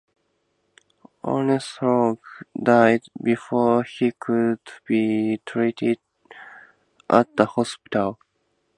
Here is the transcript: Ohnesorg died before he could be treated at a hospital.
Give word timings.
Ohnesorg 1.23 2.17
died 2.63 3.03
before 3.21 3.83
he 3.83 4.11
could 4.19 4.57
be 4.87 5.39
treated 5.45 5.99
at 7.07 7.29
a 7.37 7.45
hospital. 7.45 8.17